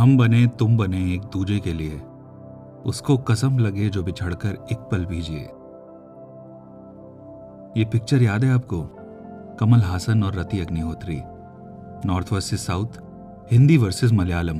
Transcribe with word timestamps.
हम 0.00 0.16
बने, 0.18 0.46
तुम 0.46 0.76
बने 0.76 0.98
एक 1.14 1.22
दूजे 1.22 1.58
के 1.58 1.72
लिए। 1.72 2.00
उसको 2.86 3.16
कसम 3.16 3.58
लगे 3.58 3.88
जो 3.88 4.02
बिछड़कर 4.02 4.66
एक 4.72 4.78
पल 4.92 5.04
भीजिए 5.04 5.40
ये 7.78 7.84
पिक्चर 7.84 8.22
याद 8.22 8.44
है 8.44 8.52
आपको? 8.52 8.82
कमल 9.60 9.80
हासन 9.80 10.22
और 10.22 10.34
Rati 10.34 10.60
Agnihotri. 10.60 11.20
North 12.06 12.32
versus 12.32 12.66
south, 12.66 12.86
Hindi 13.52 13.76
versus 13.76 14.12
Malayalam. 14.12 14.58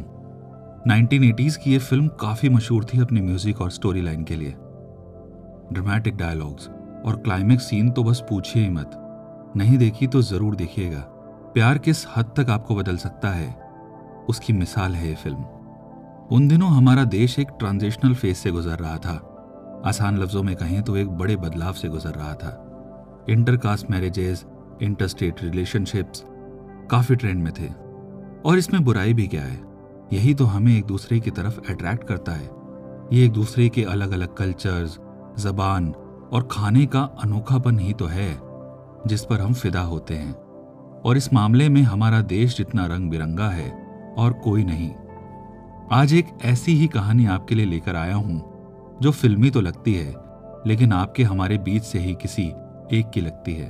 1980s 0.88 1.56
की 1.56 1.72
ये 1.72 1.78
फ़िल्म 1.78 2.08
काफ़ी 2.08 2.48
मशहूर 2.48 2.84
थी 2.84 3.00
अपनी 3.00 3.20
म्यूज़िक 3.20 3.60
और 3.60 3.70
स्टोरी 3.70 4.00
लाइन 4.00 4.24
के 4.24 4.36
लिए। 4.36 4.50
ड्रामेटिक 5.72 6.16
डायलॉग्स 6.16 6.68
और 7.06 7.20
क्लाइमेक्स 7.24 7.64
सीन 7.64 7.90
तो 7.90 8.04
बस 8.04 8.24
पूछिए 8.30 8.62
ही 8.62 8.70
मत। 8.70 8.90
नहीं 9.56 9.78
देखी 9.78 10.06
तो 10.06 10.22
ज़रूर 10.22 10.56
देखिएगा। 10.56 11.00
प्यार 11.54 11.78
किस 11.78 12.06
हद 12.16 12.32
तक 12.36 12.50
आपको 12.50 12.74
बदल 12.74 12.96
सकता 12.96 13.28
है? 13.28 13.59
उसकी 14.30 14.52
मिसाल 14.52 14.94
है 14.94 15.08
ये 15.08 15.14
फ़िल्म। 15.14 15.44
उन 16.32 16.48
दिनों 16.48 16.68
हमारा 16.68 17.04
देश 17.04 17.38
एक 17.38 17.48
ट्रांजिशनल 17.58 18.14
फ़ेज़ 18.14 18.36
से 18.36 18.50
गुजर 18.50 18.78
रहा 18.78 18.96
था। 18.96 19.26
आसान 19.86 20.18
लफ्जों 20.18 20.42
में 20.42 20.56
कहें 20.56 20.82
तो 20.82 20.96
एक 20.96 21.08
बड़े 21.08 21.36
बदलाव 21.36 21.72
से 21.72 21.88
गुजर 21.88 22.10
रहा 22.10 22.34
था। 22.34 22.66
इंटरकास्ट 23.30 23.90
मैरिजेस, 23.90 24.46
इंटरस्टेट 24.82 25.42
रिलेशनशिप्स 25.42 26.24
काफ़ी 26.90 27.16
ट्रेंड 27.16 27.42
में 27.42 27.52
थे। 27.52 27.68
और 28.44 28.58
इसमें 28.58 28.84
बुराई 28.84 29.14
भी 29.14 29.26
क्या 29.26 29.42
है? 29.42 29.60
यही 30.12 30.34
तो 30.34 30.44
हमें 30.44 30.78
एक 30.78 30.84
दूसरे 30.84 31.20
की 31.20 31.30
तरफ़ 31.30 31.72
अट्रैक्ट 31.72 32.04
करता 32.04 32.32
है। 32.32 32.50
ये 33.12 33.24
एक 33.24 33.32
दूसरे 33.32 33.68
के 33.68 33.84
अलग 33.84 34.10
अलग 34.10 34.34
कल्चर्स 34.34 34.98
जबान 35.42 35.94
और 36.32 36.48
खाने 36.50 36.86
का 36.86 37.02
अनोखापन 37.02 37.78
ही 37.78 37.92
तो 37.92 38.06
है, 38.06 38.40
जिस 39.06 39.24
पर 39.24 39.40
हम 39.40 39.54
फिदा 39.54 39.80
होते 39.80 40.14
हैं। 40.14 40.34
और 41.04 41.16
इस 41.16 41.32
मामले 41.32 41.68
में 41.68 41.82
हमारा 41.82 42.20
देश 42.20 42.56
जितना 42.56 42.86
रंग 42.86 43.10
बिरंगा 43.10 43.48
है 43.48 43.79
और 44.18 44.32
कोई 44.32 44.64
नहीं। 44.64 44.90
आज 45.92 46.14
एक 46.14 46.26
ऐसी 46.44 46.72
ही 46.72 46.86
कहानी 46.86 47.26
आपके 47.26 47.54
लिए 47.54 47.66
लेकर 47.66 47.96
आया 47.96 48.14
हूँ, 48.14 48.42
जो 49.02 49.10
फिल्मी 49.10 49.50
तो 49.50 49.60
लगती 49.60 49.94
है, 49.94 50.14
लेकिन 50.66 50.92
आपके 50.92 51.22
हमारे 51.22 51.58
बीच 51.58 51.82
से 51.82 51.98
ही 51.98 52.14
किसी 52.14 52.42
एक 52.92 53.10
की 53.14 53.20
लगती 53.20 53.54
है। 53.54 53.68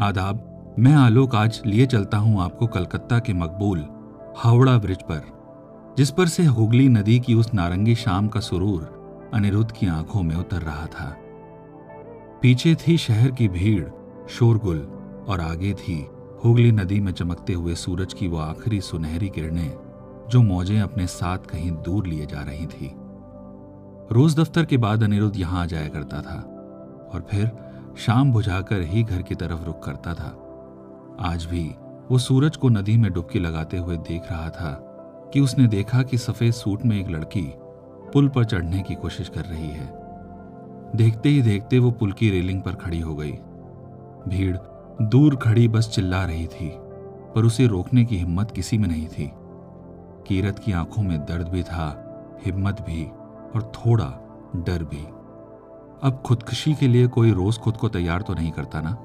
आदाब, 0.00 0.48
मैं 0.78 0.94
आलोक 0.94 1.34
आज 1.34 1.62
लिए 1.66 1.86
चलता 1.86 2.18
हूँ 2.18 2.40
आपको 2.42 2.66
कलकत्ता 2.66 3.18
के 3.18 3.32
मकबूल, 3.32 3.86
हावड़ा 4.36 4.78
ब्रिज 4.78 5.02
पर, 5.02 5.22
जिस 5.96 6.10
पर 6.10 6.26
से 6.26 6.44
हुगली 6.44 6.88
नदी 6.88 7.20
की 7.20 7.34
उस 7.34 7.54
नारंगी 7.54 7.94
शाम 7.94 8.28
का 8.28 8.40
सुरूर 8.40 9.30
अनिरुद्ध 9.34 9.72
की 9.72 9.86
आँखों 9.86 10.22
में 10.22 10.36
उतर 10.36 10.62
रहा 10.62 10.86
था। 10.86 11.16
पीछे 12.42 12.74
थी 12.74 12.96
शहर 12.98 13.30
की 13.30 13.48
भीड़, 13.48 13.84
शोरगुल, 14.28 14.78
और 15.28 15.40
आगे 15.40 15.74
थी 15.74 16.06
हुगली 16.44 16.72
नदी 16.72 17.00
में 17.00 17.12
चमकते 17.12 17.52
हुए 17.52 17.74
सूरज 17.74 18.12
की 18.12 18.28
वो 18.28 18.38
आखिरी 18.38 18.80
सुनहरी 18.80 19.28
किरणें 19.28 19.72
जो 20.30 20.42
मौजें 20.42 20.80
अपने 20.80 21.06
साथ 21.06 21.38
कहीं 21.38 21.70
दूर 21.70 22.06
लिए 22.06 22.26
जा 22.26 22.42
रही 22.42 22.66
थी। 22.66 22.90
रोज 24.12 24.40
दफ्तर 24.40 24.64
के 24.64 24.76
बाद 24.76 25.02
अनिरुद्ध 25.02 25.36
यहाँ 25.36 25.62
आ 25.62 25.66
जाया 25.66 25.88
करता 25.88 26.22
था 26.22 26.38
और 27.14 27.26
फिर 27.30 27.50
शाम 27.98 28.32
बुझाकर 28.32 28.80
ही 28.80 29.02
घर 29.02 29.22
की 29.22 29.34
तरफ़ 29.34 29.64
रुक 29.64 29.82
करता 29.82 30.14
था। 30.14 30.36
आज 31.20 31.44
भी 31.44 31.74
वो 32.10 32.18
सूरज 32.18 32.56
को 32.56 32.68
नदी 32.68 32.96
में 32.96 33.12
डुबकी 33.12 33.38
लगाते 33.38 33.76
हुए 33.76 33.96
देख 33.96 34.22
रहा 34.30 34.48
था 34.50 34.72
कि 35.34 35.40
उसने 35.40 35.66
देखा 35.66 36.02
कि 36.02 36.18
सफ़ेद 36.18 36.52
सूट 36.52 36.84
में 36.84 37.00
एक 37.00 37.08
लड़की 37.08 37.52
पुल 38.12 38.28
पर 38.28 38.44
चढ़ने 38.44 38.82
की 38.82 38.94
कोशिश 38.94 39.28
कर 39.28 39.44
रही 39.44 39.68
है। 39.68 39.86
देखते 40.96 41.28
ही 41.28 41.42
देखते 41.42 41.78
वो 41.78 41.90
पुल 41.90 42.12
की 42.12 42.30
रेलिंग 42.30 42.62
पर 42.62 42.72
खड़ी 42.72 43.00
हो 43.00 43.14
गई। 43.14 43.32
भीड़ 44.28 44.56
दूर 45.00 45.36
खड़ी 45.36 45.68
बस 45.68 45.88
चिल्ला 45.88 46.24
रही 46.24 46.46
थी, 46.46 46.68
पर 47.34 47.44
उसे 47.44 47.66
रोकने 47.66 48.04
की 48.04 48.16
हिम्मत 48.16 48.50
किसी 48.50 48.78
में 48.78 48.88
नहीं 48.88 49.06
थी। 49.06 49.30
कीरत 50.26 50.58
की 50.58 50.72
आँखों 50.72 51.02
में 51.02 51.18
दर्द 51.18 51.48
भी 51.48 51.62
था, 51.62 51.86
हिम्मत 52.46 52.80
भी, 52.80 53.04
और 53.54 53.72
थोड़ा 53.76 54.06
डर 54.56 54.84
भी। 54.84 55.04
अब 56.02 56.22
खुदकुशी 56.26 56.74
के 56.74 56.88
लिए 56.88 57.06
कोई 57.06 57.30
रोज 57.30 57.58
खुद 57.58 57.76
को 57.76 57.88
तैयार 57.88 58.22
तो 58.22 58.34
नहीं 58.34 58.50
करता 58.50 58.80
ना? 58.80 58.98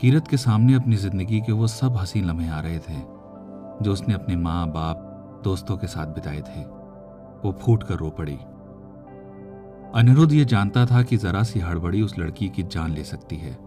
कीरत 0.00 0.28
के 0.28 0.36
सामने 0.36 0.74
अपनी 0.74 0.96
ज़िंदगी 0.96 1.40
के 1.40 1.52
वो 1.52 1.66
सब 1.66 1.96
हसीन 1.96 2.24
लम्हे 2.24 2.48
आ 2.48 2.60
रहे 2.60 2.78
थे, 2.78 3.00
जो 3.84 3.92
उसने 3.92 4.14
अपने 4.14 4.36
माँ, 4.36 4.66
बाप, 4.68 5.08
दोस्तों 5.44 5.76
के 5.76 5.86
साथ 5.86 6.06
बिताए 6.06 6.40
थे। 6.40 6.60
वो 7.44 7.58
फूट 7.62 7.82
कर 7.82 7.94
रो 7.94 8.10
पड़ी। 8.10 8.38
अनिरुद्ध 9.94 10.32
ये 10.32 10.44
जानता 10.44 10.86
था 10.86 11.02
कि 11.02 11.16
जरा 11.16 11.42
सी 11.42 11.60
हड़बड़ी 11.60 12.02
उस 12.02 12.18
लड़की 12.18 12.48
की 12.48 12.62
जान 12.62 12.92
ले 12.92 13.04
सकती 13.04 13.36
है। 13.36 13.58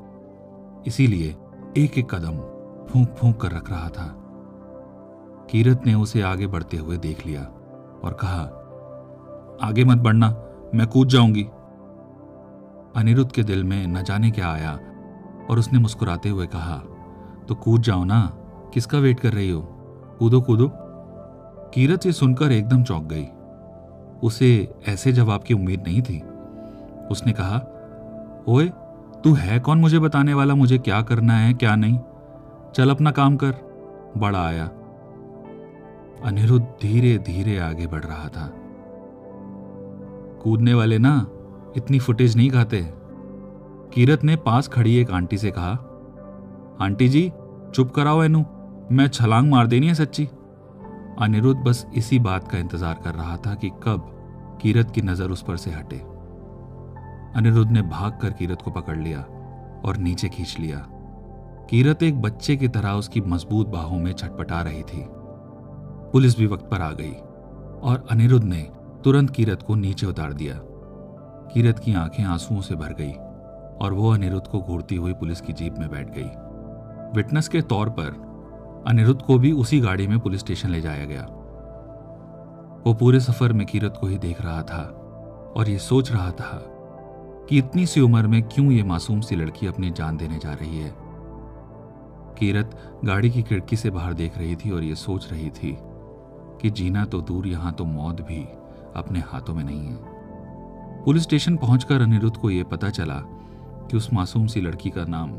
इसीलिए 0.88 1.36
एक 1.78 1.98
एक 1.98 2.10
कदम 2.10 2.36
फूंक 2.88 3.16
फूंक 3.16 3.40
कर 3.42 3.52
रख 3.52 3.70
रहा 3.70 3.88
था। 3.90 4.06
कीरत 5.50 5.82
ने 5.86 5.94
उसे 5.94 6.22
आगे 6.22 6.48
बढ़ते 6.48 6.78
हुए 6.78 6.98
देख 6.98 7.26
लिया 7.26 7.42
और 8.04 8.18
कहा, 8.22 8.42
आगे 9.68 9.84
मत 9.84 9.98
बढ़ना, 9.98 10.30
मैं 10.76 10.88
कूद 10.88 11.08
जाऊँगी। 11.08 11.44
अनिरुद्ध 12.96 13.32
के 13.32 13.44
दिल 13.44 13.64
में 13.64 13.88
न 13.88 14.04
जाने 14.04 14.32
क्या 14.32 14.52
आया 14.52 14.72
और 15.50 15.60
उसने 15.60 15.80
मुस्कुराते 15.80 16.30
हुए 16.30 16.48
कहा 16.48 16.78
तो 17.48 17.56
कूद 17.56 17.82
जाओ 17.82 18.04
ना, 18.04 18.22
किसका 18.74 18.98
वेट 18.98 19.20
कर 19.20 19.34
रही 19.34 19.50
हो? 19.50 19.62
कूदो 20.20 20.42
कूदो। 20.42 20.72
कीरत 21.74 22.06
ये 22.06 22.12
सुनकर 22.12 22.52
एकदम 22.52 22.84
चौंक 22.84 23.04
गई। 23.04 23.28
उसे 24.24 24.76
ऐसे 24.88 25.12
जवाब 25.12 25.44
की 25.44 25.54
उम्मीद 25.54 25.84
नहीं 25.88 26.02
थी। 26.02 26.22
उसने 27.12 27.34
कहा, 27.40 27.62
ओए 28.48 28.72
तू 29.26 29.34
है 29.34 29.60
कौन 29.60 29.80
मुझे 29.80 30.00
बताने 30.00 30.34
वाला? 30.34 30.56
मुझे 30.56 30.78
क्या 30.78 31.02
करना 31.02 31.34
है, 31.34 31.54
क्या 31.54 31.76
नहीं? 31.76 31.98
चल 32.76 32.90
अपना 32.90 33.12
काम 33.12 33.36
कर। 33.36 33.54
बड़ा 34.18 34.46
आया। 34.46 34.66
अनिरुद्ध 36.24 36.66
धीरे 36.82 37.18
धीरे 37.18 37.58
आगे 37.60 37.88
बढ़ 37.88 38.04
रहा 38.04 38.28
था। 38.28 38.50
कूदने 40.44 40.74
वाले 40.74 40.98
ना, 40.98 41.26
इतनी 41.78 42.00
फुटेज 42.00 42.38
नहीं 42.38 42.50
खाते। 42.50 42.82
कीरत 43.94 44.24
ने 44.24 44.36
पास 44.36 44.68
खड़ी 44.68 44.96
एक 44.96 45.12
आंटी 45.12 45.38
से 45.38 45.52
कहा, 45.52 45.72
आंटी 46.82 47.10
जी, 47.10 47.32
चुप 47.76 47.92
कराओ 47.92 48.24
एनू 48.24 48.46
मैं 48.92 49.08
छलांग 49.08 49.52
मार 49.52 49.68
देनी 49.68 49.88
है 49.88 49.94
सच्ची। 49.94 50.30
अनिरुद्ध 51.20 51.62
बस 51.62 51.86
इसी 51.96 52.20
बात 52.20 52.52
का 52.52 52.58
इंतज़ार 52.58 53.00
कर 53.04 53.16
रहा 53.16 53.38
था 53.38 53.56
कि 53.56 53.70
कब 53.70 54.12
कीरत 54.62 54.92
की 54.92 55.02
नज़र 55.02 55.30
उस 55.30 55.44
पर 55.44 55.58
से 55.58 55.72
हटे। 55.72 56.15
अनिरुद्ध 57.36 57.72
ने 57.72 57.82
भाग 57.82 58.20
कर 58.22 58.30
कीरत 58.30 58.62
को 58.62 58.72
पकड़ 58.72 58.98
लिया 58.98 59.20
और 59.86 59.98
नीचे 59.98 60.30
खींच 60.30 60.56
लिया। 60.60 60.88
कीरत 61.70 62.04
एक 62.04 62.22
बच्चे 62.22 62.56
की 62.56 62.68
तरह 62.68 62.92
उसकी 62.92 63.22
मज़बूत 63.22 63.68
बाहों 63.68 64.00
में 64.00 64.14
छटपटा 64.14 64.62
रही 64.62 64.84
थी। 64.84 65.08
पुलिस 66.12 66.38
भी 66.38 66.48
वक्त 66.48 66.66
पर 66.66 66.82
आ 66.82 66.92
गई 66.92 67.14
और 67.82 68.08
अनिरुद्ध 68.12 68.46
ने 68.46 68.72
तुरंत 69.04 69.30
कीरत 69.30 69.64
को 69.64 69.76
नीचे 69.76 70.06
उतार 70.06 70.34
दिया। 70.34 70.60
कीरत 71.54 71.80
की 71.80 71.94
आँखें 71.94 72.24
आंसुओं 72.24 72.62
से 72.62 72.76
भर 72.76 72.94
गई 72.94 73.12
और 73.82 73.94
वो 73.94 74.14
अनिरुद्ध 74.14 74.48
को 74.48 74.60
घूरती 74.60 74.96
हुई 74.96 75.14
पुलिस 75.14 75.42
की 75.42 75.54
जीप 75.54 75.76
में 75.80 75.90
बैठ 75.90 76.10
गई। 76.10 76.30
विटनेस 77.16 77.48
के 77.48 77.62
तौर 77.62 77.90
पर 77.90 78.26
अनिरुद्ध 78.88 79.22
को 79.22 79.40
भी 79.40 79.52
उसी 79.52 79.80
गाड़ी 79.80 80.08
में 80.08 80.20
पुलिस 80.20 80.40
स्टेशन 80.40 80.70
ले 80.70 80.82
जाया 80.82 81.06
गया। 81.06 81.22
वो 82.88 82.94
पूरे 82.94 83.20
सफ़र 83.20 83.54
में 83.54 83.68
कीरत 83.68 83.98
को 84.02 84.08
ही 84.08 84.18
देख 84.18 84.42
रहा 84.42 84.62
था 84.62 84.82
और 85.58 85.70
ये 85.70 85.78
सोच 85.78 86.12
रहा 86.12 86.32
था 86.32 86.75
कि 87.50 87.58
इतनी 87.58 87.86
सी 87.86 88.02
उम्र 88.02 88.28
में 88.28 88.42
क्यों 88.44 88.72
ये 88.72 88.84
मासूम 88.84 89.22
सी 89.22 89.36
लड़की 89.36 89.68
अपनी 89.68 89.92
जान 89.92 90.18
देने 90.18 90.38
जा 90.38 90.54
रही 90.54 90.80
है? 90.80 90.94
कीरत 92.40 93.00
गाड़ी 93.06 93.30
की 93.30 93.44
खिड़की 93.44 93.76
से 93.76 93.90
बाहर 93.90 94.14
देख 94.14 94.38
रही 94.38 94.56
थी 94.56 94.72
और 94.72 94.84
ये 94.84 94.96
सोच 94.96 95.32
रही 95.32 95.50
थी 95.50 95.78
कि 96.62 96.70
जीना 96.70 97.06
तो 97.06 97.22
दूर, 97.22 97.48
यहाँ 97.48 97.74
तो 97.74 97.86
मौत 97.86 98.22
भी 98.22 98.44
अपने 98.96 99.20
हाथों 99.20 99.54
में 99.54 99.64
नहीं 99.64 99.88
है। 99.88 99.98
पुलिस 101.04 101.24
स्टेशन 101.24 101.58
पहुंचकर 101.58 102.02
अनिरुद्ध 102.02 102.38
को 102.38 102.50
यह 102.50 102.64
पता 102.64 102.90
चला 102.90 103.22
कि 103.90 103.98
उस 103.98 104.14
मासूम 104.14 104.48
सी 104.48 104.62
लड़की 104.62 104.90
का 104.90 105.06
नाम 105.06 105.32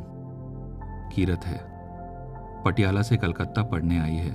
कीरत 1.15 1.45
है। 1.45 1.61
पटियाला 2.65 3.03
से 3.03 3.17
कलकत्ता 3.17 3.63
पढ़ने 3.63 3.99
आई 3.99 4.15
है 4.15 4.35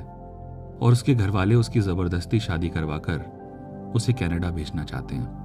और 0.81 0.91
उसके 0.91 1.15
घर 1.15 1.29
वाले 1.29 1.55
उसकी 1.55 1.79
ज़बरदस्ती 1.79 2.39
शादी 2.39 2.69
करवाकर 2.69 3.91
उसे 3.95 4.13
कनाडा 4.13 4.49
भेजना 4.49 4.83
चाहते 4.83 5.15
हैं। 5.15 5.40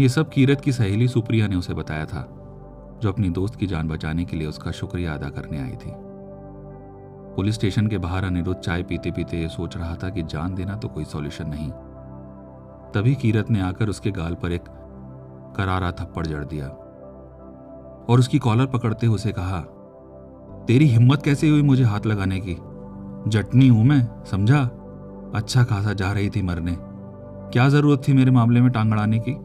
ये 0.00 0.08
सब 0.08 0.28
कीरत 0.28 0.60
की 0.60 0.72
सहेली 0.72 1.06
सुप्रिया 1.08 1.46
ने 1.48 1.56
उसे 1.56 1.74
बताया 1.74 2.04
था, 2.04 2.22
जो 3.02 3.12
अपनी 3.12 3.28
दोस्त 3.30 3.54
की 3.54 3.66
जान 3.66 3.88
बचाने 3.88 4.24
के 4.24 4.36
लिए 4.36 4.48
उसका 4.48 4.70
शुक्रिया 4.70 5.14
अदा 5.14 5.28
करने 5.28 5.58
आई 5.58 5.76
थी। 5.76 5.92
पुलिस 7.36 7.54
स्टेशन 7.54 7.86
के 7.86 7.98
बाहर 7.98 8.24
अनिरुद्ध 8.24 8.60
चाय 8.60 8.82
पीते 8.82 9.10
पीते 9.10 9.48
सोच 9.48 9.76
रहा 9.76 9.94
था 9.94 10.10
कि 10.10 10.22
जान 10.22 10.54
देना 10.54 10.76
तो 10.76 10.88
कोई 10.88 11.04
सॉल्यूशन 11.04 11.48
नहीं। 11.48 11.70
तभी 12.92 13.14
कीरत 13.14 13.50
ने 13.50 13.60
आकर 13.60 13.88
उसके 13.88 14.10
गाल 14.10 14.34
पर 14.34 14.52
एक 14.52 14.64
करारा 15.56 15.90
थप्पड़ 15.92 16.26
जड़ 16.26 16.44
दिया 16.44 16.68
और 18.08 18.18
उसकी 18.18 18.38
कॉलर 18.38 18.66
पकड़ते 18.66 19.06
हुए 19.06 19.14
उसे 19.14 19.32
कहा, 19.32 19.60
तेरी 20.66 20.86
हिम्मत 20.86 21.22
कैसे 21.22 21.48
हुई 21.48 21.62
मुझे 21.62 21.84
हाथ 21.84 22.06
लगाने 22.06 22.40
की? 22.40 22.56
जटनी 23.30 23.68
हूँ 23.68 23.84
मैं, 23.84 24.06
समझा? 24.24 24.62
अच्छा 25.34 25.64
खासा 25.64 25.92
जा 25.92 26.12
रही 26.12 26.30
थी 26.30 26.42
मरने। 26.42 26.76
क्या 27.52 27.68
ज़रूरत 27.68 28.02
थी 28.08 28.12
मेरे 28.12 28.30
मामले 28.30 28.60
में 28.60 28.70
टांग 28.72 28.92
अड़ाने 28.92 29.18
की? 29.18 29.36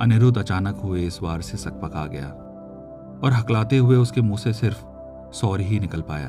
अनिरुद्ध 0.00 0.38
अचानक 0.38 0.76
हुए 0.76 1.00
इस 1.00 1.22
वार 1.22 1.40
से 1.40 1.56
सकपका 1.56 2.06
गया 2.06 2.28
और 3.24 3.32
हकलाते 3.32 3.78
हुए 3.78 3.96
उसके 3.96 4.20
मुँह 4.20 4.38
से 4.38 4.52
सिर्फ़ 4.52 4.84
सॉरी 5.32 5.64
ही 5.64 5.80
निकल 5.80 6.00
पाया। 6.00 6.28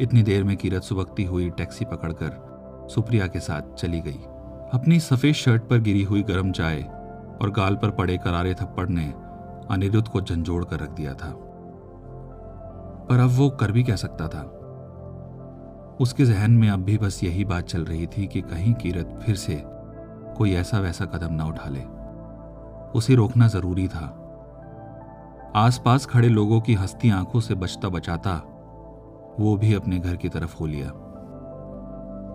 इतनी 0.00 0.22
देर 0.22 0.44
में 0.44 0.56
कीरत 0.56 0.82
सुबकती 0.82 1.24
हुई 1.24 1.50
टैक्सी 1.50 1.84
पकड़कर 1.84 2.86
सुप्रिया 2.90 3.26
के 3.26 3.40
साथ 3.40 3.74
चली 3.74 4.00
गई। 4.00 4.20
अपनी 4.74 5.00
सफ़ेद 5.00 5.34
शर्ट 5.34 5.62
पर 5.62 5.78
गिरी 5.78 6.02
हुई 6.02 6.22
गर्म 6.22 6.52
चाय 6.52 6.82
और 7.42 7.50
गाल 7.50 7.76
पर 7.76 7.90
पड़े 7.90 8.18
करारे 8.18 8.54
थप्पड़ 8.54 8.88
ने 8.88 9.14
अनिरुद्ध 9.70 10.08
को 10.08 10.20
झंझोड़ 10.20 10.64
कर 10.64 10.80
रख 10.80 10.90
दिया 10.90 11.14
था। 11.14 11.34
पर 13.10 13.18
अब 13.18 13.30
वो 13.30 13.50
कर 13.50 13.72
भी 13.72 13.82
कह 13.84 13.96
सकता 13.96 14.28
था? 14.28 14.42
उसके 16.00 16.24
जहन 16.24 16.50
में 16.50 16.70
अब 16.70 16.80
भी 16.80 16.98
बस 16.98 17.24
यही 17.24 17.44
बात 17.44 17.64
चल 17.64 17.84
रही 17.84 18.06
थी 18.06 18.26
कि 18.26 18.40
कहीं 18.40 18.74
कीरत 18.74 19.20
फिर 19.22 19.36
से 19.36 19.62
कोई 20.36 20.52
ऐसा 20.52 20.78
वैसा 20.78 21.04
कदम 21.04 21.34
ना 21.34 21.44
उठा 21.44 21.68
ले। 21.68 21.99
उसे 22.94 23.14
रोकना 23.14 23.48
ज़रूरी 23.48 23.88
था। 23.88 24.16
आसपास 25.56 26.06
खड़े 26.06 26.28
लोगों 26.28 26.60
की 26.60 26.74
हस्ती 26.74 27.10
आँखों 27.10 27.40
से 27.40 27.54
बचता 27.54 27.88
बचाता, 27.88 28.34
वो 29.40 29.56
भी 29.56 29.74
अपने 29.74 29.98
घर 29.98 30.16
की 30.16 30.28
तरफ़ 30.28 30.56
हो 30.56 30.66
लिया। 30.66 30.92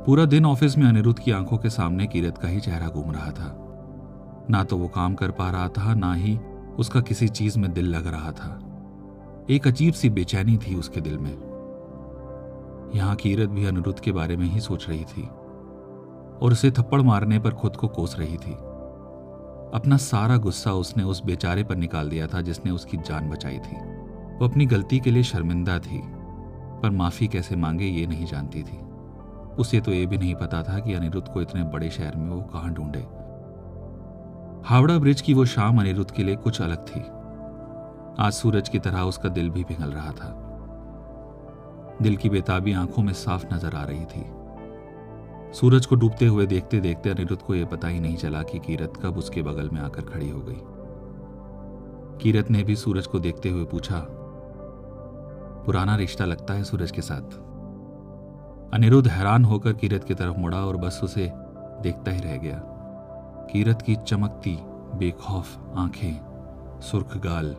पूरा 0.05 0.25
दिन 0.25 0.45
ऑफ़िस 0.45 0.77
में 0.77 0.87
अनिरुद्ध 0.87 1.19
की 1.19 1.31
आँखों 1.31 1.57
के 1.57 1.69
सामने 1.69 2.07
कीरत 2.07 2.37
का 2.37 2.47
ही 2.47 2.59
चेहरा 2.59 2.87
घूम 2.87 3.11
रहा 3.11 3.31
था। 3.31 3.61
ना 4.49 4.63
तो 4.63 4.77
वो 4.77 4.87
काम 4.87 5.13
कर 5.13 5.31
पा 5.31 5.49
रहा 5.49 5.67
था, 5.67 5.93
ना 5.93 6.13
ही 6.13 6.39
उसका 6.79 7.01
किसी 7.01 7.27
चीज़ 7.27 7.59
में 7.59 7.73
दिल 7.73 7.85
लग 7.85 8.07
रहा 8.07 8.31
था। 8.31 8.59
एक 9.49 9.67
अजीब 9.67 9.93
सी 9.93 10.09
बेचैनी 10.09 10.57
थी 10.57 10.75
उसके 10.75 11.01
दिल 11.01 11.17
में। 11.17 11.55
यहाँ 12.95 13.15
कीरत 13.15 13.49
भी 13.49 13.65
अनिरुद्ध 13.65 13.99
के 13.99 14.11
बारे 14.11 14.37
में 14.37 14.45
ही 14.45 14.59
सोच 14.59 14.89
रही 14.89 15.03
थी 15.03 15.23
और 16.41 16.51
उसे 16.51 16.71
थप्पड़ 16.71 17.01
मारने 17.01 17.39
पर 17.39 17.51
खुद 17.51 17.75
को 17.75 17.87
कोस 17.87 18.19
रही 18.19 18.37
थी। 18.37 18.57
अपना 19.73 19.97
सारा 19.97 20.37
गुस्सा 20.37 20.73
उसने 20.73 21.03
उस 21.03 21.23
बेचारे 21.23 21.63
पर 21.63 21.75
निकाल 21.75 22.09
दिया 22.09 22.27
था 22.27 22.41
जिसने 22.41 22.71
उसकी 22.71 22.97
जान 22.97 23.29
बचाई 23.29 23.57
थी। 23.57 23.75
वो 24.37 24.47
अपनी 24.47 24.65
गलती 24.65 24.99
के 24.99 25.11
लिए 25.11 25.23
शर्मिंदा 25.23 25.79
थी, 25.79 26.01
पर 26.81 26.89
माफ़ी 26.89 27.27
कैसे 27.27 27.55
मांगे 27.55 27.85
ये 27.85 28.05
नहीं 28.07 28.25
जानती 28.25 28.63
थी। 28.63 28.77
उसे 29.59 29.81
तो 29.81 29.93
ये 29.93 30.05
भी 30.05 30.17
नहीं 30.17 30.35
पता 30.35 30.61
था 30.63 30.79
कि 30.79 30.93
अनिरुद्ध 30.93 31.27
को 31.27 31.41
इतने 31.41 31.63
बड़े 31.63 31.89
शहर 31.89 32.15
में 32.15 32.29
वो 32.29 32.41
कहाँ 32.53 32.73
ढूंढे। 32.73 33.05
हावड़ा 34.69 34.97
ब्रिज 34.99 35.21
की 35.21 35.33
वो 35.33 35.45
शाम 35.45 35.79
अनिरुद्ध 35.79 36.11
के 36.11 36.23
लिए 36.23 36.35
कुछ 36.35 36.61
अलग 36.61 36.87
थी। 36.87 37.01
आज 38.23 38.33
सूरज 38.33 38.69
की 38.69 38.79
तरह 38.79 39.01
उसका 39.01 39.29
दिल 39.29 39.49
भी 39.49 39.63
पिघल 39.63 39.91
रहा 39.91 40.11
था। 40.11 40.31
दिल 42.01 42.15
की 42.15 42.29
बेताबी 42.29 42.73
आँखों 42.73 43.03
में 43.03 43.13
साफ़ 43.13 43.53
नज़र 43.53 43.75
आ 43.75 43.83
रही 43.83 44.05
थी। 44.05 44.25
सूरज 45.55 45.85
को 45.85 45.95
डूबते 45.95 46.25
हुए 46.25 46.45
देखते 46.45 46.79
देखते 46.79 47.09
अनिरुद्ध 47.09 47.41
को 47.41 47.55
यह 47.55 47.65
पता 47.65 47.87
ही 47.87 47.99
नहीं 47.99 48.15
चला 48.15 48.43
कि 48.43 48.59
कीरत 48.59 48.93
कब 49.03 49.17
उसके 49.17 49.41
बगल 49.41 49.69
में 49.69 49.81
आकर 49.81 50.01
खड़ी 50.01 50.29
हो 50.29 50.39
गई। 50.39 50.57
कीरत 52.21 52.51
ने 52.51 52.63
भी 52.63 52.75
सूरज 52.75 53.07
को 53.07 53.19
देखते 53.19 53.49
हुए 53.49 53.65
पूछा, 53.65 54.05
पुराना 55.65 55.95
रिश्ता 55.95 56.25
लगता 56.25 56.53
है 56.53 56.63
सूरज 56.63 56.91
के 56.91 57.01
साथ? 57.01 57.37
अनिरुद्ध 58.73 59.07
हैरान 59.07 59.45
होकर 59.45 59.73
कीरत 59.73 60.03
की 60.03 60.13
तरफ़ 60.13 60.37
मुड़ा 60.37 60.57
और 60.57 60.77
बस 60.77 60.99
उसे 61.03 61.31
देखता 61.81 62.11
ही 62.11 62.19
रह 62.19 62.37
गया। 62.37 62.61
कीरत 63.51 63.81
की 63.81 63.95
चमकती, 63.95 64.57
बेखौफ 64.95 65.57
आँखें, 65.77 66.79
सुर्ख 66.81 67.17
गाल, 67.17 67.55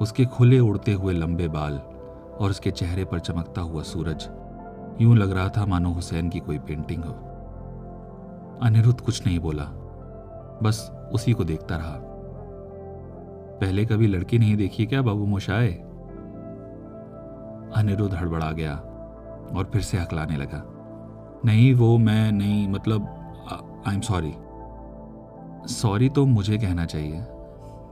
उसके 0.00 0.24
खुले 0.24 0.58
उड़ते 0.58 0.92
हुए 0.92 1.12
लंबे 1.12 1.48
बाल 1.48 1.78
और 2.40 2.50
उसके 2.50 2.70
चेहरे 2.70 3.04
पर 3.04 3.18
चमकता 3.18 3.60
हुआ 3.60 3.82
सूरज 3.82 4.28
यूँ 5.00 5.16
लग 5.16 5.30
रहा 5.30 5.48
था 5.48 5.66
मानो 5.66 5.92
हुसैन 5.92 6.28
की 6.28 6.40
कोई 6.40 6.58
पेंटिंग 6.58 7.04
हो। 7.04 7.12
अनिरुद्ध 8.62 9.00
कुछ 9.00 9.26
नहीं 9.26 9.38
बोला। 9.38 9.64
बस 10.62 10.90
उसी 11.12 11.32
को 11.32 11.44
देखता 11.44 11.76
रहा। 11.76 11.98
पहले 13.60 13.84
कभी 13.84 14.06
लड़की 14.06 14.38
नहीं 14.38 14.56
देखी 14.56 14.86
क्या 14.86 15.02
बाबू 15.02 15.26
मोशाए? 15.26 15.72
अनिरुद्ध 17.76 18.14
हड़बड़ा 18.14 18.52
गया 18.52 18.74
और 19.56 19.70
फिर 19.72 19.82
से 19.82 19.98
हकलाने 19.98 20.36
लगा। 20.36 20.62
नहीं, 21.44 21.74
वो 21.74 21.98
मैं 21.98 22.32
नहीं 22.32 22.68
मतलब 22.68 23.02
आई 23.86 23.94
एम 23.94 24.00
सॉरी 24.00 24.34
सॉरी 25.74 26.08
तो 26.08 26.26
मुझे 26.26 26.58
कहना 26.58 26.84
चाहिए। 26.86 27.24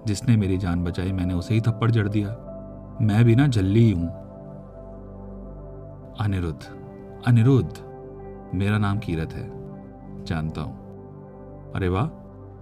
जिसने 0.07 0.37
मेरी 0.37 0.59
जान 0.59 0.85
बचाई, 0.85 1.13
मैंने 1.13 1.35
उसे 1.35 1.55
ही 1.55 1.61
थप्पड़ 1.61 1.91
जड़ 1.91 2.09
दिया। 2.09 2.29
मैं 3.01 3.25
भी 3.25 3.35
ना 3.37 3.47
जल्ली 3.47 3.91
हूँ। 3.91 4.09
अनिरुद्ध 6.21 6.82
अनिरुद्ध, 7.27 8.53
मेरा 8.55 8.79
नाम 8.79 8.99
कीरत 8.99 9.33
है, 9.33 9.45
जानता 10.25 10.61
हूँ। 10.61 11.73
अरे 11.75 11.89
वाह, 11.89 12.07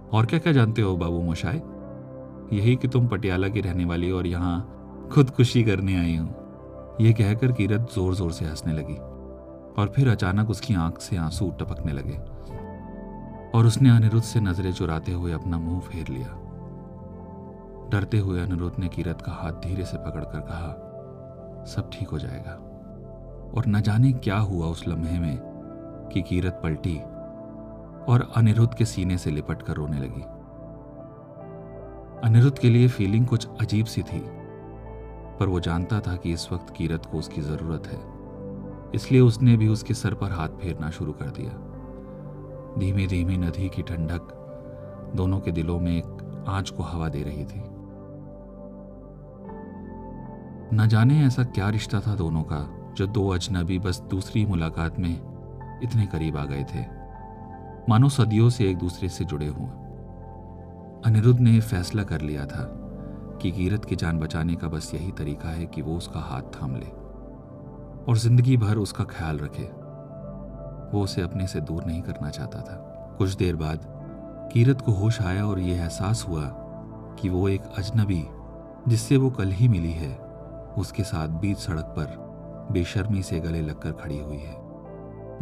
और 0.07 0.25
क्या 0.25 0.39
क्या 0.39 0.53
जानते 0.53 0.81
हो 0.81 0.95
बाबू 0.97 1.21
मोशाए 1.21 1.61
यही 2.53 2.75
कि 2.75 2.87
तुम 2.87 3.07
पटियाला 3.07 3.47
की 3.47 3.61
रहने 3.61 3.85
वाली 3.85 4.11
और 4.11 4.27
यहाँ 4.27 5.09
खुदकुशी 5.13 5.63
करने 5.63 5.95
आई 5.95 6.15
हो। 6.17 6.97
यह 7.01 7.13
कहकर 7.13 7.51
कीरत 7.51 7.87
ज़ोर 7.95 8.15
ज़ोर 8.15 8.31
से 8.31 8.45
हंसने 8.45 8.73
लगी 8.73 8.95
और 9.73 9.91
फिर 9.95 10.09
अचानक 10.09 10.49
उसकी 10.49 10.73
आँख 10.75 10.99
से 11.01 11.17
आँसू 11.17 11.49
टपकने 11.59 11.93
लगे 11.93 12.17
और 13.57 13.65
उसने 13.65 13.89
अनिरुद्ध 13.89 14.25
से 14.25 14.39
नज़रें 14.39 14.71
चुराते 14.73 15.11
हुए 15.11 15.31
अपना 15.31 15.57
मुँह 15.59 15.79
फेर 15.81 16.07
लिया। 16.07 16.37
डरते 17.91 18.19
हुए 18.19 18.41
अनिरुद्ध 18.41 18.77
ने 18.79 18.87
कीरत 18.87 19.21
का 19.21 19.31
हाथ 19.33 19.61
धीरे 19.61 19.85
से 19.85 19.97
पकड़कर 19.99 20.39
कहा, 20.41 20.73
सब 21.65 21.89
ठीक 21.93 22.09
हो 22.09 22.19
जाएगा। 22.19 22.67
और 23.53 23.65
न 23.67 23.81
जाने 23.81 24.11
क्या 24.13 24.37
हुआ 24.37 24.67
उस 24.67 24.87
लम्हे 24.87 25.19
में 25.19 25.37
कि 26.13 26.21
कीरत 26.21 26.59
पलटी 26.63 26.97
और 28.05 28.31
अनिरुद्ध 28.35 28.73
के 28.73 28.85
सीने 28.85 29.17
से 29.17 29.31
लिपट 29.31 29.61
कर 29.61 29.73
रोने 29.73 29.99
लगी। 29.99 30.21
अनिरुद्ध 32.27 32.57
के 32.59 32.69
लिए 32.69 32.87
फीलिंग 32.87 33.25
कुछ 33.27 33.47
अजीब 33.61 33.85
सी 33.85 34.01
थी, 34.03 34.23
पर 35.39 35.47
वो 35.47 35.59
जानता 35.59 35.99
था 35.99 36.15
कि 36.15 36.31
इस 36.33 36.51
वक्त 36.51 36.73
कीरत 36.77 37.05
को 37.05 37.17
उसकी 37.17 37.41
ज़रूरत 37.41 37.87
है, 37.87 37.99
इसलिए 38.95 39.21
उसने 39.21 39.57
भी 39.57 39.67
उसके 39.67 39.93
सर 39.93 40.13
पर 40.13 40.31
हाथ 40.31 40.49
फेरना 40.61 40.89
शुरू 40.89 41.11
कर 41.11 41.29
दिया। 41.29 41.51
धीमे 42.79 43.07
धीमी 43.07 43.37
नदी 43.37 43.69
की 43.69 43.81
ठंडक 43.81 44.37
दोनों 45.15 45.39
के 45.39 45.51
दिलों 45.51 45.79
में 45.79 45.91
एक 45.91 46.45
आँच 46.47 46.69
को 46.69 46.83
हवा 46.83 47.07
दे 47.09 47.23
रही 47.23 47.45
थी। 47.45 47.63
न 50.73 50.87
जाने 50.87 51.25
ऐसा 51.25 51.43
क्या 51.45 51.69
रिश्ता 51.69 51.99
था 51.99 52.15
दोनों 52.15 52.43
का 52.43 52.59
जो 52.97 53.07
दो 53.07 53.27
अजनबी 53.29 53.79
बस 53.79 53.99
दूसरी 54.01 54.45
मुलाकात 54.45 54.99
में 54.99 55.79
इतने 55.83 56.05
करीब 56.05 56.37
आ 56.37 56.45
गए 56.45 56.63
थे। 56.63 56.85
मानो 57.89 58.09
सदियों 58.09 58.49
से 58.49 58.69
एक 58.69 58.77
दूसरे 58.77 59.09
से 59.09 59.25
जुड़े 59.25 59.47
हुए। 59.47 59.69
अनिरुद्ध 61.05 61.39
ने 61.39 61.59
फैसला 61.59 62.03
कर 62.03 62.21
लिया 62.21 62.45
था 62.45 62.63
कि 63.41 63.51
कीरत 63.51 63.85
की 63.85 63.95
जान 63.95 64.19
बचाने 64.19 64.55
का 64.55 64.67
बस 64.67 64.93
यही 64.93 65.11
तरीका 65.11 65.49
है 65.49 65.65
कि 65.65 65.81
वो 65.81 65.95
उसका 65.97 66.19
हाथ 66.19 66.41
थाम 66.55 66.75
ले 66.75 66.89
और 68.05 68.17
ज़िंदगी 68.17 68.57
भर 68.57 68.77
उसका 68.77 69.03
ख्याल 69.03 69.39
रखे। 69.39 69.63
वो 70.93 71.03
उसे 71.03 71.21
अपने 71.21 71.47
से 71.47 71.61
दूर 71.61 71.85
नहीं 71.85 72.01
करना 72.01 72.29
चाहता 72.29 72.59
था। 72.59 72.75
कुछ 73.17 73.35
देर 73.35 73.55
बाद 73.55 73.85
कीरत 74.53 74.81
को 74.81 74.91
होश 74.91 75.21
आया 75.21 75.45
और 75.45 75.59
यह 75.59 75.81
एहसास 75.81 76.25
हुआ 76.29 76.43
कि 77.19 77.29
वो 77.29 77.47
एक 77.49 77.61
अजनबी, 77.77 78.23
जिससे 78.87 79.17
वो 79.17 79.29
कल 79.29 79.51
ही 79.51 79.67
मिली 79.67 79.91
है, 79.91 80.15
उसके 80.77 81.03
साथ 81.03 81.27
बीच 81.41 81.57
सड़क 81.57 81.93
पर 81.97 82.20
बेशर्मी 82.71 83.21
से 83.23 83.39
गले 83.39 83.61
लगकर 83.61 83.91
खड़ी 83.93 84.19
हुई 84.19 84.37
है। 84.37 84.55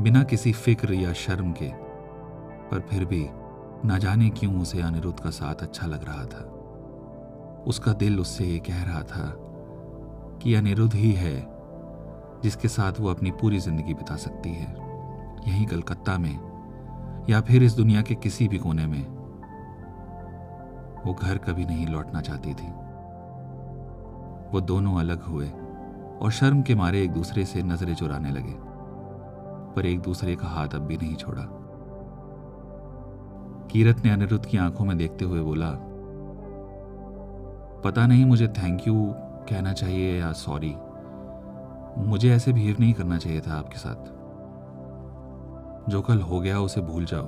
बिना 0.02 0.24
किसी 0.24 0.52
फ़िक्र 0.54 0.94
या 0.94 1.14
शर्म 1.16 1.52
के, 1.52 1.70
पर 2.70 2.80
फिर 2.90 3.06
भी 3.06 3.28
न 3.86 3.98
जाने 4.00 4.30
क्यों 4.30 4.62
उसे 4.62 4.82
अनिरुद्ध 4.82 5.20
का 5.20 5.30
साथ 5.30 5.62
अच्छा 5.62 5.88
लग 5.88 6.04
रहा 6.04 6.26
था। 6.26 7.64
उसका 7.68 7.94
दिल 7.94 8.20
उससे 8.20 8.46
ये 8.46 8.60
कह 8.60 8.84
रहा 8.84 9.02
था 9.04 9.32
कि 10.44 10.54
अनिरुद्ध 10.54 10.94
ही 10.94 11.12
है 11.14 11.38
जिसके 12.44 12.68
साथ 12.68 13.00
वो 13.00 13.10
अपनी 13.10 13.32
पूरी 13.32 13.60
ज़िंदगी 13.60 13.94
बिता 13.94 14.16
सकती 14.16 14.50
है, 14.50 14.74
यहीं 15.48 15.66
कलकत्ता 15.66 16.18
में 16.18 17.26
या 17.30 17.42
फिर 17.42 17.64
इस 17.64 17.74
दुनिया 17.74 18.02
के 18.02 18.16
किसी 18.16 18.48
भी 18.48 18.58
कोने 18.58 18.86
में। 18.88 19.02
वो 21.06 21.14
घर 21.14 21.38
कभी 21.38 21.66
नहीं 21.66 21.88
लौटना 21.88 22.22
चाहती 22.22 22.54
थी। 22.54 22.68
वो 24.52 24.62
दोनों 24.62 25.00
अलग 25.00 25.24
हुए। 25.24 25.50
और 26.22 26.32
शर्म 26.32 26.62
के 26.62 26.76
मारे 26.76 27.04
एक 27.04 27.12
दूसरे 27.12 27.46
से 27.46 27.64
नज़रें 27.64 27.96
चुराने 27.96 28.32
लगे। 28.32 28.56
पर 29.76 29.86
एक 29.86 30.02
दूसरे 30.02 30.36
का 30.36 30.48
हाथ 30.48 30.68
अब 30.68 30.82
भी 30.82 30.98
नहीं 30.98 31.16
छोड़ा। 31.16 31.44
कीरत 33.72 34.06
ने 34.06 34.12
अनिरुद्ध 34.12 34.46
की 34.46 34.58
आँखों 34.58 34.86
में 34.86 34.98
देखते 34.98 35.26
हुए 35.26 35.42
बोला, 35.42 35.72
पता 37.84 38.08
नहीं 38.08 38.26
मुझे 38.26 38.48
थैंक 38.48 38.88
यू 38.88 39.14
कहना 39.18 39.74
चाहिए 39.74 40.20
या 40.20 40.32
सॉरी 40.32 40.76
मुझे 41.98 42.36
ऐसे 42.36 42.54
बिहेव 42.54 42.76
नहीं 42.80 42.94
करना 42.94 43.18
चाहिए 43.18 43.42
था 43.42 43.60
आपके 43.60 43.78
साथ। 43.78 44.20
जो 45.90 46.02
कल 46.02 46.22
हो 46.22 46.40
गया 46.40 46.60
उसे 46.60 46.82
भूल 46.82 47.06
जाओ। 47.06 47.26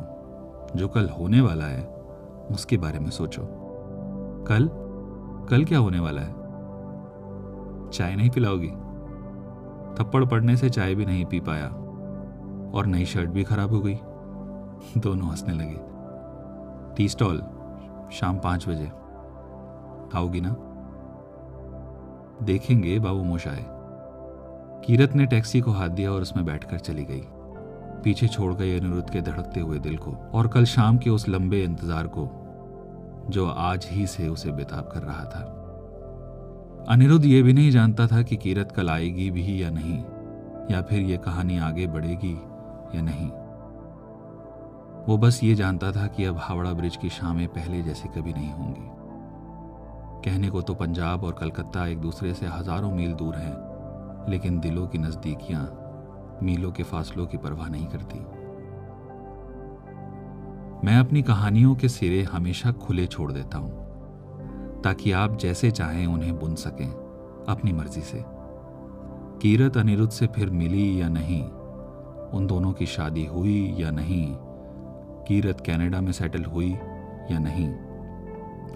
जो 0.75 0.87
कल 0.87 1.09
होने 1.09 1.41
वाला 1.41 1.65
है, 1.65 1.85
उसके 2.51 2.77
बारे 2.77 2.99
में 2.99 3.09
सोचो। 3.09 3.41
कल? 4.47 4.69
कल 5.49 5.65
क्या 5.65 5.79
होने 5.79 5.99
वाला 5.99 6.21
है? 6.21 6.33
चाय 7.89 8.15
नहीं 8.15 8.29
पिलाओगी? 8.29 8.71
थप्पड़ 9.99 10.23
पड़ने 10.25 10.55
से 10.57 10.69
चाय 10.69 10.95
भी 10.95 11.05
नहीं 11.05 11.25
पी 11.25 11.39
पाया 11.39 11.67
और 12.77 12.85
नई 12.85 13.05
शर्ट 13.05 13.29
भी 13.29 13.43
खराब 13.43 13.73
हो 13.73 13.79
गई। 13.79 13.95
दोनों 14.97 15.29
हंसने 15.29 15.53
लगे। 15.53 16.95
टी 16.95 17.07
स्टॉल, 17.09 17.37
शाम 18.11 18.39
पाँच 18.39 18.67
बजे। 18.67 18.87
आओगी 20.17 20.41
ना? 20.41 20.55
देखेंगे, 22.43 22.99
बाबू 22.99 23.23
मोशाए 23.23 23.65
कीरत 24.85 25.15
ने 25.15 25.25
टैक्सी 25.25 25.61
को 25.61 25.71
हाथ 25.71 25.89
दिया 25.89 26.11
और 26.11 26.21
उसमें 26.21 26.45
बैठकर 26.45 26.79
चली 26.79 27.05
गई। 27.05 27.23
पीछे 28.03 28.27
छोड़ 28.27 28.53
गई 28.53 28.77
अनिरुद्ध 28.79 29.09
के 29.09 29.21
धड़कते 29.21 29.59
हुए 29.59 29.79
दिल 29.79 29.97
को 29.97 30.11
और 30.33 30.47
कल 30.47 30.65
शाम 30.65 30.97
के 30.97 31.09
उस 31.09 31.27
लंबे 31.29 31.61
इंतज़ार 31.63 32.07
को, 32.07 32.29
जो 33.29 33.47
आज 33.47 33.87
ही 33.91 34.07
से 34.07 34.27
उसे 34.27 34.51
बेताब 34.51 34.89
कर 34.93 35.01
रहा 35.01 35.23
था। 35.25 35.60
अनिरुद्ध 36.89 37.25
ये 37.25 37.41
भी 37.41 37.53
नहीं 37.53 37.71
जानता 37.71 38.05
था 38.07 38.21
कि 38.21 38.35
कीरत 38.35 38.71
कल 38.71 38.89
आएगी 38.89 39.29
भी 39.31 39.61
या 39.63 39.69
नहीं, 39.69 39.97
या 40.71 40.81
फिर 40.81 41.01
ये 41.01 41.17
कहानी 41.17 41.57
आगे 41.57 41.87
बढ़ेगी 41.87 42.33
या 42.95 43.01
नहीं। 43.01 43.29
वो 45.07 45.17
बस 45.17 45.39
ये 45.43 45.53
जानता 45.55 45.91
था 45.91 46.07
कि 46.07 46.25
अब 46.25 46.37
हावड़ा 46.37 46.71
ब्रिज 46.73 46.95
की 46.97 47.09
शामें 47.09 47.47
पहले 47.47 47.81
जैसे 47.81 48.09
कभी 48.09 48.33
नहीं 48.33 48.51
होंगी। 48.51 48.89
कहने 50.25 50.49
को 50.49 50.61
तो 50.61 50.73
पंजाब 50.73 51.23
और 51.23 51.33
कलकत्ता 51.33 51.85
एक 51.87 51.99
दूसरे 51.99 52.33
से 52.33 52.45
हज़ारों 52.45 52.91
मील 52.91 53.13
दूर 53.13 53.35
हैं, 53.35 53.55
लेकिन 54.29 54.59
दिलों 54.59 54.87
की 54.87 54.97
नजदीकियाँ 54.97 55.63
मीलों 56.43 56.71
के 56.71 56.83
फासलों 56.83 57.25
की 57.25 57.37
परवाह 57.37 57.69
नहीं 57.69 57.85
करती। 57.85 58.19
मैं 60.87 60.97
अपनी 60.99 61.21
कहानियों 61.21 61.75
के 61.75 61.89
सिरे 61.89 62.23
हमेशा 62.23 62.71
खुले 62.71 63.07
छोड़ 63.07 63.31
देता 63.31 63.57
हूँ। 63.57 63.80
ताकि 64.83 65.11
आप 65.11 65.37
जैसे 65.37 65.71
चाहें 65.71 66.07
उन्हें 66.07 66.39
बुन 66.39 66.55
सकें, 66.55 66.89
अपनी 67.49 67.71
मर्ज़ी 67.71 68.01
से। 68.01 68.25
कीरत 69.41 69.77
अनिरुद्ध 69.77 70.11
से 70.11 70.27
फिर 70.27 70.49
मिली 70.49 71.01
या 71.01 71.09
नहीं? 71.09 71.43
उन 72.29 72.47
दोनों 72.47 72.73
की 72.73 72.85
शादी 72.85 73.25
हुई 73.25 73.75
या 73.77 73.91
नहीं? 73.91 74.35
कीरत 75.23 75.61
कनाडा 75.61 76.01
में 76.01 76.11
सेटल 76.11 76.43
हुई 76.43 76.71
या 77.31 77.39
नहीं? 77.39 77.73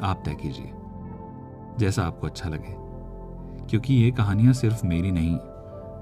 आप 0.01 0.21
तय 0.25 0.33
कीजिए। 0.33 0.71
जैसा 1.79 2.03
आपको 2.03 2.27
अच्छा 2.27 2.49
लगे। 2.49 2.75
क्योंकि 3.67 3.93
ये 3.93 4.11
कहानियाँ 4.11 4.53
सिर्फ़ 4.53 4.85
मेरी 4.85 5.11
नहीं, 5.11 5.35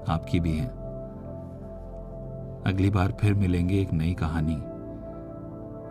आपकी 0.08 0.40
भी 0.40 0.58
हैं। 0.58 0.70
अगली 2.66 2.90
बार 2.90 3.12
फिर 3.12 3.34
मिलेंगे 3.34 3.80
एक 3.80 3.92
नई 3.92 4.14
कहानी, 4.14 4.56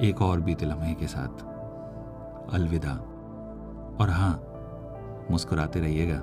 एक 0.07 0.21
और 0.21 0.39
बीते 0.39 0.65
लम्हे 0.65 0.93
के 0.93 1.07
साथ। 1.07 1.53
अलविदा। 2.53 3.09
और 4.01 4.09
हाँ 4.09 4.41
मुस्कुराते 5.31 5.79
रहिएगा। 5.79 6.21